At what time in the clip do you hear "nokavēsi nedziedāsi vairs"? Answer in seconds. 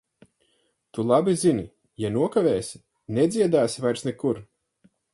2.17-4.11